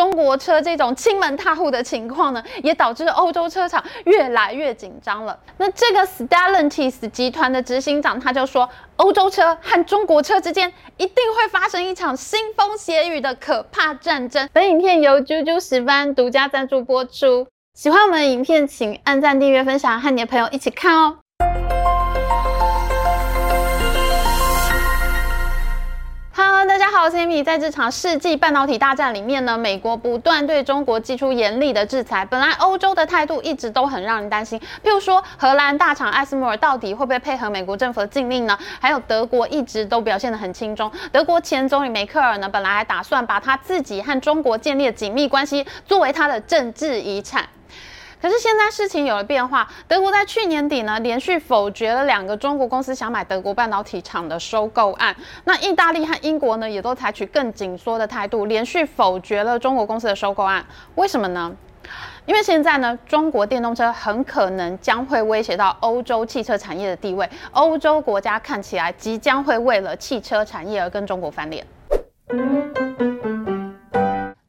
[0.00, 5.38] 中国车这种亲门踏户的情况呢，也导致欧洲车厂越来越紧张了。
[5.58, 8.66] 那这个 Stellantis 集团的执行长他就说，
[8.96, 14.48] 欧洲车和中国车之间一定会发生一场腥风血雨的可怕战争。
[14.54, 17.46] 本影片由啾啾石斑独家赞助播出。
[17.78, 21.18] 喜欢我们的影片，请按赞、订阅、分享，和你的朋友一起看哦。
[26.70, 27.42] 大家好，我是 Amy。
[27.42, 32.24] 在这场世纪半导体大战里面呢，美国不断对中国祭出严厉的制裁。
[32.24, 38.56] 本来欧洲的态度一直都很让人担心，譬如说荷兰大厂艾斯摩尔到底会不会配合美国政府的禁令呢？
[38.78, 40.88] 还有德国一直都表现得很轻松。
[41.10, 47.48] 德国前总理梅克尔呢，本来还打算把他自己和中国建立的紧密关系作为他的政治遗产。
[48.20, 55.16] 可是现在事情有了变化，德国在去年底呢，连续否决了两个中国公司想买德国半导体厂的收购案。
[55.44, 60.64] 那意大利和英国呢，也都采取更紧缩的态度，连续否决了中国公司的收购案。
[60.96, 61.50] 为什么呢？
[62.26, 71.66] 因为现在呢，中国电动车很可能将会威胁到欧洲汽车产业的地位，欧洲国家看起来即将会为了汽车产业而跟中国翻脸。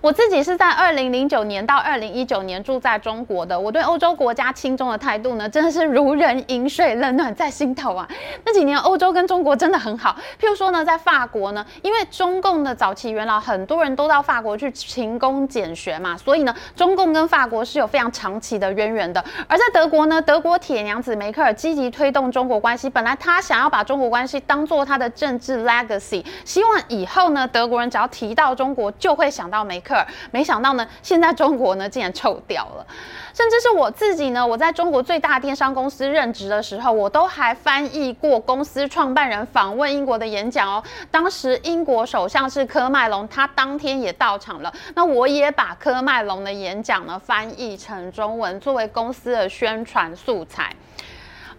[0.01, 8.09] 我自己是在二零零九年到二零一九年住在中国的，我对欧洲国家亲中的态度呢，真的是如人饮水，冷暖在心头啊。
[8.43, 19.23] 那几年欧洲跟中国真的很好，譬如说呢，在法国呢，因为中共的早期元老很多人都到法国去勤工俭学嘛，所以呢，中共跟法国是有非常长期的渊源的。
[19.47, 29.90] 而在德国呢，德国铁娘子梅克尔积极推动中国关系，本来他想要把中国关系当做他的政治 legacy，希望以后呢，德国人只要提到中国就会想到梅克。
[30.31, 32.85] 没想到呢，现在中国呢竟然臭掉了，
[33.33, 40.83] 甚至是我自己呢，我在中国最大电商公司任职的时候，我都还翻译过公司创办人访问英国的演讲哦。
[41.09, 50.73] 当时英国首相是科麦隆，他当天也到场了，那我也把科麦隆的演讲呢翻译成中文，作为公司的宣传素材。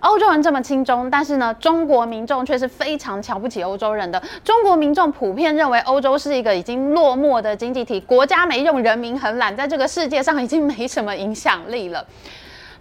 [0.03, 4.21] 欧洲人这么轻中，但是呢，中国民众却是非常瞧不起欧洲人的。
[4.44, 12.04] 中国民众普遍认为欧洲是一个已经落寞的经济体，国家没用，人民很懒，在这个世界上已经没什么影响力了。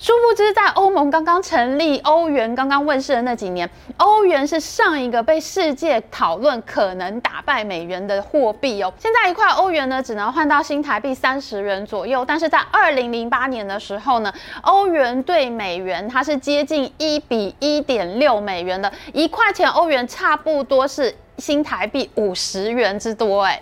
[0.01, 8.91] 殊不知，在欧盟刚刚成立、欧元刚刚问世的那几年，欧元是上一个被世界讨论可能打败美元的货币哦。
[8.97, 12.25] 现在一块欧元呢，只能换到新台币三十元左右。
[12.25, 23.61] 但是在二零零八年的时候呢，欧元对美元它是接近一比一点六美元的，一块钱欧元差不多是新台币五十元之多哎。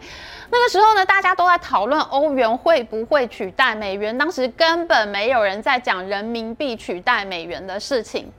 [0.51, 4.17] 那个时候呢，大家都在讨论欧元会不会取代美元。
[4.17, 8.31] 当时根本没有人在讲人民币取代美元的事情。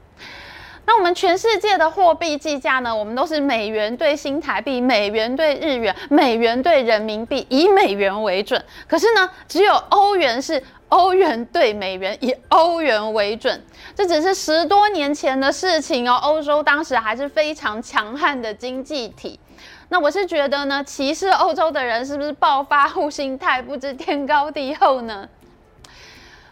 [0.87, 8.61] 那我们全世界的货币计价呢，我们都是美元兑新台币、美元兑日元、美元兑人民币，以美元为准。
[8.89, 13.63] 可是呢，只有欧元是欧元兑美元，以欧元为准。
[13.95, 16.19] 这只是十多年前的事情哦。
[16.23, 19.39] 欧洲当时还是非常强悍的经济体。
[19.93, 25.29] 那我是觉得呢，歧视欧洲的人是不是暴发户心态，不知天高地厚呢？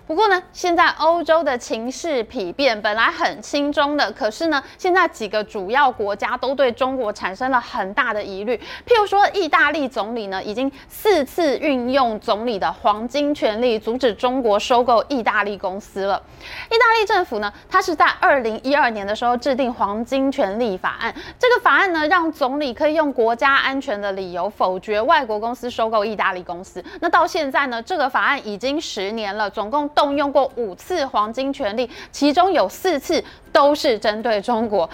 [0.08, 8.56] 不过呢，现在欧洲的情势丕变，本来很亲中的，可是呢，现在几个主要国家都对中国产生了很大的疑虑。
[8.86, 16.22] 譬如说，意大利总理呢，已经四次运用总理的黄金权力，阻止中国收购意大利公司了。
[16.70, 26.82] 意大利政府呢，它是在二零一二年的时候制定黄金权利法案，这个法案呢，让总理可以用国家安全的理由否决外国公司收购意大利公司。
[27.02, 29.86] 那到现在呢，这个法案已经十年了，总共。
[29.98, 34.88] 动用过五次黄金权力，其中有四次都是针对中国，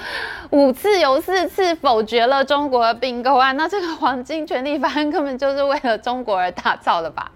[0.48, 3.54] 五次有四次否决了中国的并购案。
[3.54, 7.30] 那这个黄金权力法案根本就是为了中国而打造的吧？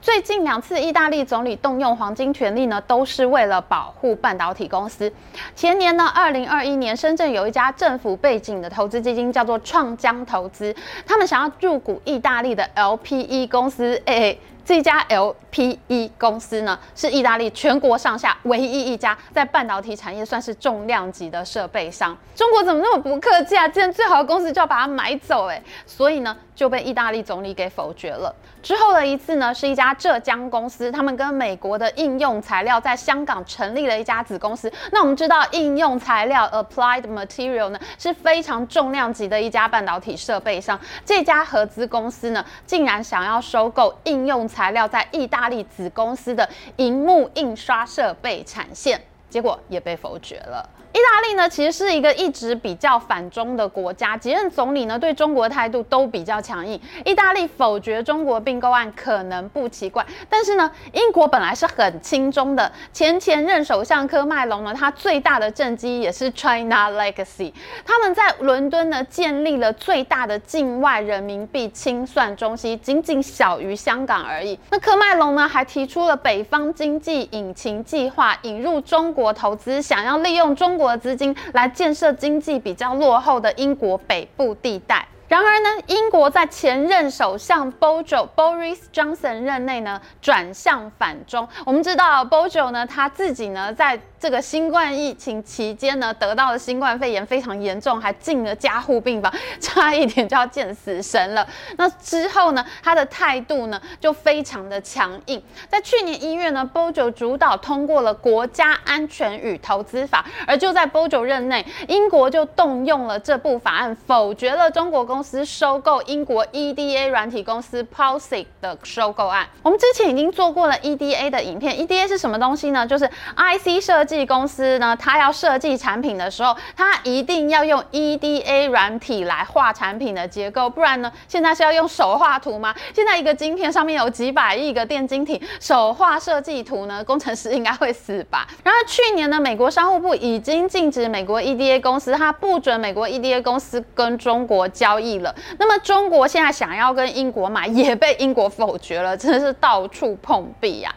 [0.00, 5.10] 最近两次意大利总理动用黄金权力呢，都是为了保护半导体公司。
[5.54, 10.74] 前年呢，二零二一年，深圳有一家政府背景的投资基金叫做创江投资，
[11.06, 14.38] 他们想要入股意大利的 LPE 公司，诶、
[14.68, 22.14] 这家 LPE 公司呢，是意大利全国上下唯一一家在半导体产业算是重量级的设备商。
[22.36, 23.66] 中国怎么那么不客气啊？
[23.66, 28.30] 既然最好的公司就要把它买走，哎，所以呢就被意大利总理给否决了。
[28.62, 34.70] 之后的一次呢，是一家浙江公司，他们跟美国的应用材料在香港成立了一家子公司。
[34.92, 40.78] 那我们知道应用材料 Applied Material 呢是非常重量级的一家半导体设备商。
[41.06, 44.57] 这家合资公司呢，竟然想要收购应用材。
[44.58, 49.00] 材料在意大利子公司的银幕印刷设备产线，
[49.30, 50.68] 结果也被否决了。
[50.92, 56.80] 意大利呢，其实是一个一直比较反中的国家，几任总理呢对中国态度都比较强硬。
[57.04, 67.52] 意大利否决中国并购案可能不奇怪，但是呢，英国本来是很亲中的，前前任首相科麦隆呢，他最大的政绩也是 China Legacy，
[67.84, 74.58] 他们在伦敦呢建立了最大的境外人民币清算中心，仅仅小于香港而已。
[74.70, 85.06] 那科麦隆呢还提出了北方经济引擎计划，引入中国投资，想要利用中国的资金来建设经济比较落后的英国北部地带。
[85.28, 91.46] 然而呢，英国在前任首相 Bojo Boris Johnson 任内呢，转向反中。
[91.66, 99.30] 我们知道 Bojo 呢，他自己呢，在这个新冠疫情期间呢，得到了新冠肺炎，非常严重，还进了加护病房，
[99.60, 101.46] 差一点就要见死神了。
[101.76, 105.42] 那之后呢，他的态度呢，就非常的强硬。
[105.68, 115.17] 在去年一月呢，Bojo 主导通过了国家安全与投资法，而就在 Bojo 任内，英国就动用了这部法案，否决了中国公。
[115.18, 121.76] 公司收购英国 EDA 软体公司 POSIX 的收购案，我们之前已经做过了 EDA 的影片。
[121.76, 122.86] EDA 是什么东西呢？
[122.86, 123.04] 就是
[123.34, 132.72] IC 设计公司呢，它要设计产品的时候，它一定要用 EDA 软体来画产品的结构，不然呢，现在是要用手画图吗？
[132.94, 138.46] 现在一个晶片上面有几百亿个电晶体，手画设计图呢，工程师应该会死吧？
[138.62, 145.07] 然后去年呢，美国商务部已经禁止美国 EDA 公司，它不准美国 EDA 公司跟中国交易。
[145.16, 150.94] 了，那么中国现在想要跟英国买，也被英国否决了，真的是到处碰壁呀、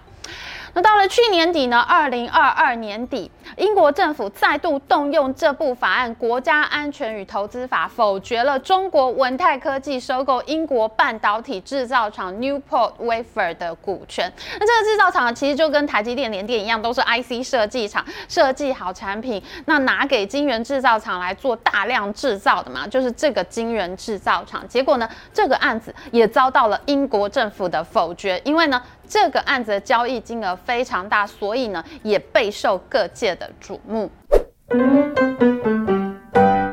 [0.73, 14.31] 那到了去年底呢，二零二二年底，英国政府再度动用这部法案《国家安全与投资法》，否决了中国文泰科技收购英国半导体制造厂 Newport Wafer 的股权。
[14.59, 24.65] 那这个制造厂其实就跟台积电、联电一样，都是 IC 设计厂，设计好产品，那拿给晶圆制造厂来做大量制造的嘛，就是这个晶圆制造厂。
[24.69, 28.81] 结果呢，这个案子也遭到了英国政府的否决，因为呢。
[29.11, 34.09] 这个案子的交易金额非常大，所以呢也备受各界的瞩目。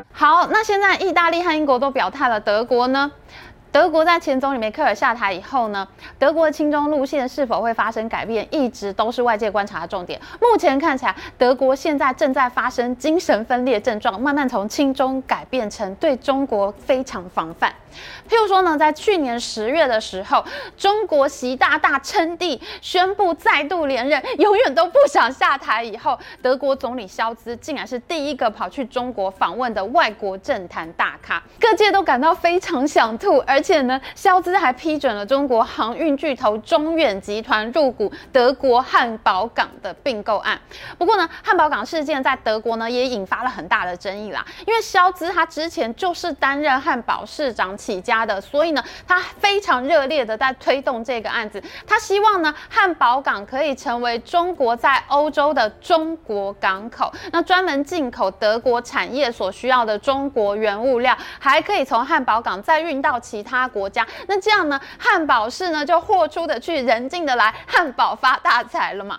[0.09, 3.11] 好，那现在意大利和英国都表态了，德国呢？
[3.71, 5.87] 德国在前总理梅克尔下台以后呢，
[6.17, 10.19] 德国的亲中路线是否会发生改变，一直都是外界观察的重点。
[10.41, 17.71] 目前看起来，德国现在正在发生精神分裂症状，慢慢从亲中改变成对中国非常防范。
[18.29, 20.43] 譬如说呢，在去年十月的时候，
[20.77, 25.83] 中国习大大称帝，宣布再度连任，永远都不想下台。
[25.83, 33.39] 以后，德国总理肖兹竟然是第一个跑去中国访问的外国政坛大咖，各界都感到非常想吐。
[33.47, 40.59] 而且呢，肖兹还批准了中国航运巨头中远集团入股德国汉堡港的并购案。
[40.97, 47.78] 不过呢，汉堡港事件在德国呢也引发了很大的争议啦，因为肖兹他之前就是担任汉堡市长。
[47.79, 51.63] 起家的，所以呢，他非常热烈的在推动这个案子。
[51.87, 64.05] 他希望呢，汉堡港可以成为中国在欧洲的中国港口，那专门进口德国产业所需要的中国原物料，还可以从汉堡港再运到其他国家。
[64.27, 69.17] 那这样呢，汉堡市呢就货出的去，人进的来，汉堡发大财了嘛。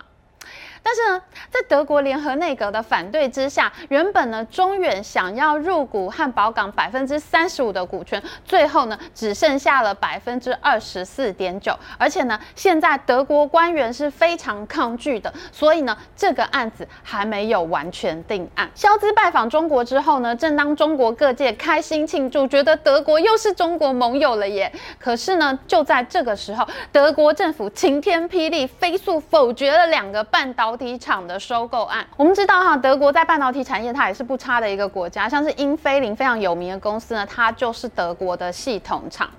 [0.83, 11.77] 但是呢，在德国联合内阁的反对之下，原本呢中远想要入股汉堡港百分之三十五的股权，最后呢只剩下了百分之二十四点九。
[11.97, 18.69] 而且呢，现在德国官员是非常抗拒的，所以呢这个案子还没有完全定案。
[18.73, 24.71] 肖兹拜访中国之后呢，正当中国各界开心庆祝，觉得德国又是中国盟友了耶。
[24.99, 30.70] 可是呢，就在这个时候，德国政府晴天霹雳，飞速否决了两个半岛。
[30.71, 39.29] 导体厂的收购案，我们知道哈，德国在半导体产业它也是不差的一个国家，像是英飞凌非常有名的公司呢，它就是德国的系统厂。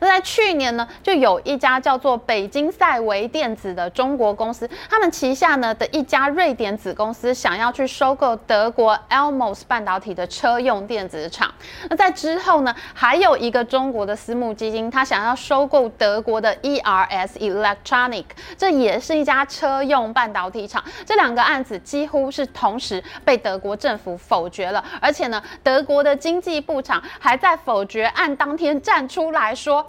[0.00, 11.54] 那在去年呢，就有一家叫做北京赛维电子的中国公司，他们旗下呢的一家瑞典子公司想要去收购德国 Elmos 半导体的车用电子厂。
[11.88, 18.24] 那在之后呢，还有一个中国的私募基金，他想要收购德国的 ERS Electronic，
[18.58, 20.79] 这也是一家车用半导体厂。
[21.04, 29.86] 这两个案子几乎是同时被德国政府否决了，而且呢，德国的经济部长还在否决案当天站出来说，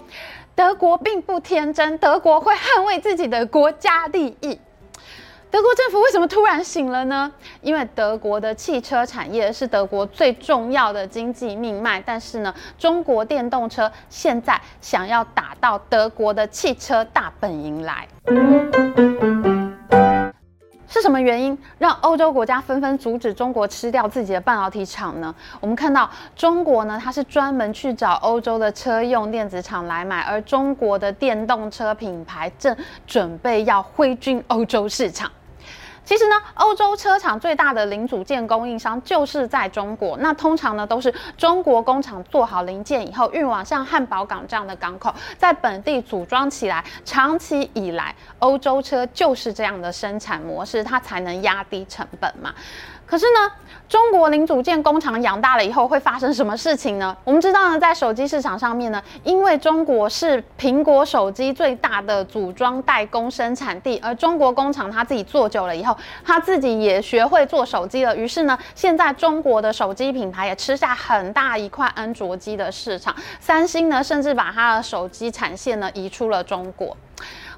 [0.55, 4.60] 德国并不天真，德国会捍卫自己的国家利益。
[5.50, 7.29] 德国政府为什么突然醒了呢？
[7.62, 18.07] 因为德国的汽车产业是德国最重要的经济命脉，但是呢，中国电动车现在想要打到德国的汽车大本营来。
[21.01, 25.34] 是什么原因让欧洲国家纷纷阻止中国吃掉自己的半导体厂呢？
[25.60, 32.77] 我们看到中国呢，它是专门去找欧洲的车用电子厂来买，而中国的电动车品牌正
[33.08, 35.31] 准备要挥军欧洲市场。
[36.12, 40.18] 其实呢，欧洲车厂最大的零组件供应商就是在中国。
[40.18, 46.84] 那通常呢，都是中国工厂做好零件以后，运往像汉堡港这样的港口，在本地组装起来。
[47.06, 52.53] 长期以来，欧洲车就是这样的生产模式，它才能压低成本嘛。
[53.12, 53.51] 可是呢，
[53.89, 57.13] 中国零组件工厂养大了以后会发生什么事情呢？
[57.25, 68.15] 我们知道呢，在手机市场上面呢，因为中国是苹果手机最大的组装代工生产地，而中国工厂它自己做久了以后，它自己也学会做手机了。
[68.15, 73.13] 于是呢，现在中国的手机品牌也吃下很大一块安卓机的市场。
[73.41, 76.96] 三星呢，甚至把它的手机产线呢移出了中国。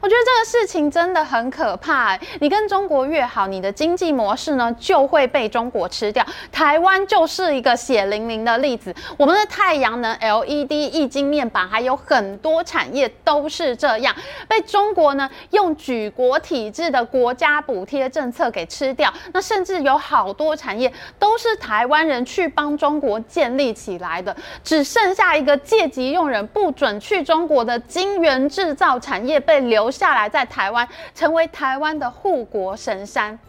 [0.04, 2.20] 我觉得这个事情真的很可怕欸。
[2.42, 6.26] 你跟中国越好，你的经济模式呢就会被中国吃掉。
[6.52, 8.94] 台湾就是一个血淋淋的例子。
[9.16, 14.14] 我们的太阳能、LED、液晶面板，还有很多产业都是这样，
[14.46, 19.10] 被中国呢用举国体制的国家补贴政策给吃掉。
[19.32, 33.40] 那甚至有好多产业都是台湾人去帮中国建立起来的，只剩下一个借机用人，不准去中国的晶圆制造产业被留下来在台湾，成为台湾的护国神山。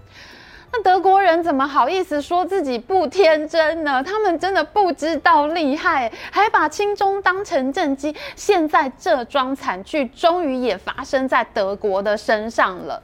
[0.76, 4.02] 那德国人怎么好意思说自己不天真呢？
[4.02, 8.14] 他们真的不知道厉害，还把轻中当成政绩。
[8.34, 13.00] 现在这桩惨剧终于也发生在德国的身上了。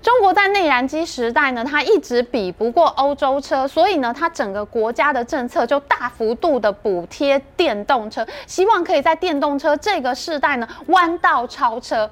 [0.00, 12.08] 中国在内燃机时代呢，它一直比不过欧洲车，所以呢，它整个国家的政策就大幅度的补贴电动车，希望可以在电动车这个世代呢弯道超车。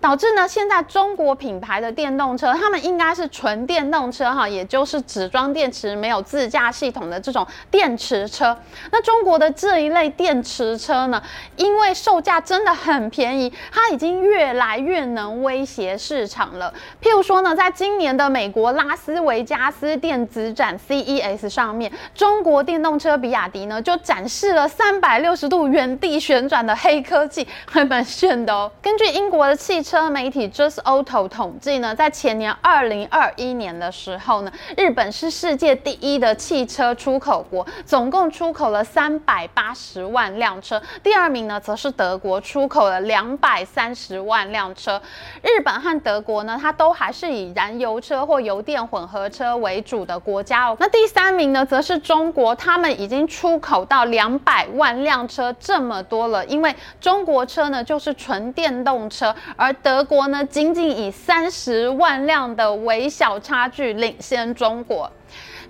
[0.00, 8.56] 导致呢，现在中国品牌的电动车，他们应该是纯电动车哈，也就是只装电池没有自驾系统的这种电池车。
[8.92, 11.20] 那中国的这一类电池车呢，
[11.56, 16.72] 因为售价真的很便宜，它已经越来越能威胁市场了。
[17.02, 28.70] 譬如说呢，在今年的美国拉斯维加斯电子展 CES 上面，中国电动车比亚迪呢就展示了三百六十度原地旋转的黑科技，还蛮炫的哦。
[28.80, 40.80] 根据英国的汽车媒体 Just Auto 统计呢，在前年二零二一年的时候呢，日本是世界第一的汽车出口国，总共出口了三百八十万辆车。
[41.02, 45.02] 第二名呢，则是德国，出口了两百三十万辆车。
[45.42, 50.76] 日本和德国呢，它都还是以燃油车或油电混合车为主的国家哦。
[50.78, 56.46] 那第三名呢，则是中国，他们已经出口到两百万辆车这么多了。
[56.46, 65.10] 因为中国车呢，就是纯电动车，而德国呢，仅仅以三十万辆的微小差距领先中国。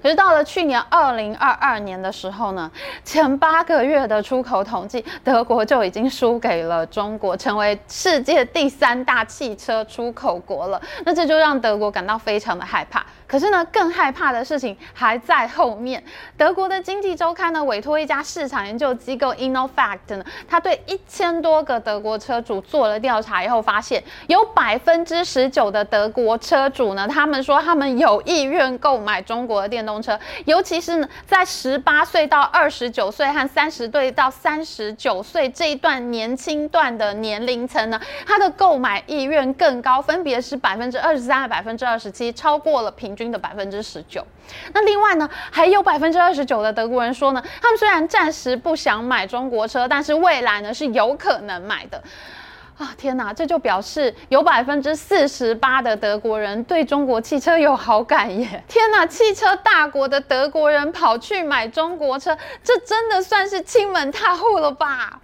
[0.01, 2.71] 可是到了去年二零二二年的时候呢，
[3.03, 10.81] 前八个月的出口统计，德国就已经输给了中国，成为世界第三大汽车出口国了。
[11.05, 13.05] 那这就让德国感到非常的害怕。
[13.29, 16.03] 可是呢，更害怕的事情还在后面。
[16.39, 43.18] 德国的经济周刊呢，委托一家市场研究机构 InnoFact 呢，他对一千多个德国车主做了调查以后，发现有百分之十九的德国车主呢，他们说他们有意愿购买中国的电动车，尤其是呢，在十八岁到二十九岁和三十岁到三十九岁这一段年轻段的年龄层呢，他的购买意愿更高，分别是百分之二十三和百分之二十七，超过了平。
[43.19, 44.25] 均的百分之十九，
[44.73, 52.01] 那另外呢，还有百分之二十九的德国人说呢，他们虽然暂时不想买中国车，但是未来呢是有可能买的。
[52.79, 58.63] 啊，天哪，这就表示有百分之四十八的德国人对中国汽车有好感耶！
[58.69, 65.21] 天哪，汽车大国的德国人跑去买中国车，这真的算是亲门踏户了吧？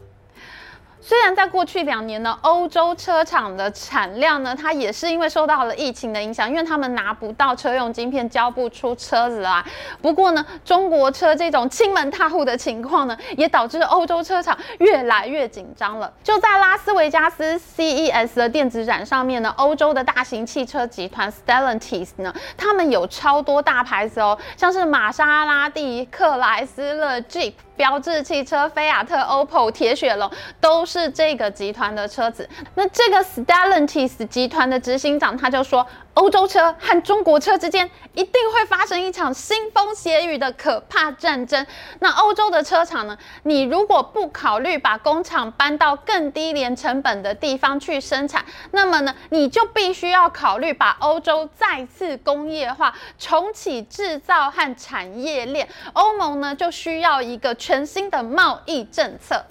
[1.06, 9.62] 虽然在过去两年呢，欧洲车厂的产量呢，它也是因为受到了疫情的影响，因为他们拿不到车用晶片，交不出车子来。
[10.00, 16.10] 不过呢，中国车这种亲门踏户的情况呢，也导致欧洲车厂越来越紧张了。
[16.22, 27.52] 就在拉斯维加斯 CES 的电子展上面呢，欧洲的大型汽车集团 Stellantis 呢，他们有超多大牌子哦，像是玛莎拉蒂、克莱斯勒、Jeep。
[27.76, 32.48] 标致汽车、菲亚特、OPPO、铁血龙都是这个集团的车子。
[32.74, 41.66] 那这个 Stellantis 集团的执行长他就说，欧洲车和中国车之间一定会发生一场腥风血雨的可怕战争。
[41.98, 43.18] 那欧洲的车厂呢？
[43.42, 55.68] 你如果不考虑把工厂搬到更低廉成本的地方去生产，那么呢，你就必须要考虑把欧洲再次工业化，重启制造和产业链。
[55.94, 59.44] 欧盟呢，就需要一个全新的贸易政策。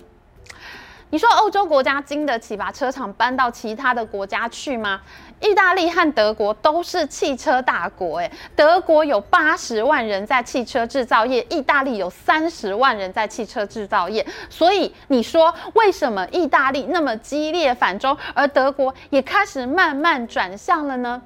[1.10, 5.00] 你说欧洲国家经得起把车厂搬到其他的国家去吗？
[5.44, 14.26] 意大利和德国都是汽车大国，诶，德国有八十万人在汽车制造业，意大利有三十万人在汽车制造业。
[14.50, 21.22] 所以你说为什么意大利那么激烈反中，而德国也开始慢慢转向了呢？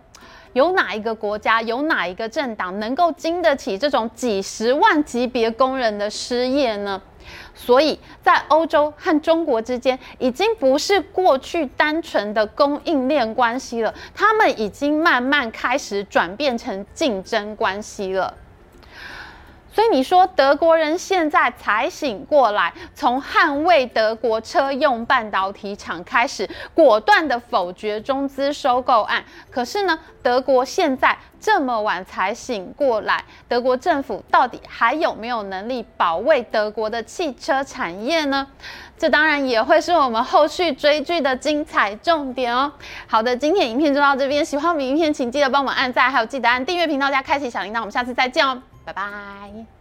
[0.57, 6.99] 有哪一个国家，有哪一个政党能够经得起这种几十万级别工人的失业呢？
[7.53, 18.33] 所以在欧洲和中国之间，已经不是过去单纯的供应链关系了，他们已经慢慢开始转变成竞争关系了。
[19.77, 29.23] 所以你说德国人现在才醒过来，从捍卫德国车用半导体厂开始，果断地否决中资收购案。
[29.51, 38.47] 可是呢，德国现在这么晚才醒过来，德国政府到底还有没有能力保卫德国的汽车产业呢？
[38.97, 42.73] 这当然也会是我们后续追剧的精彩重点哦。
[43.05, 47.81] 好的，今天影片就到这边，喜欢我们影片，请记得帮我们按赞，还有记得按订阅频道加开启小铃铛。
[47.81, 48.59] 我们下次再见哦。
[48.87, 49.76] 拜拜。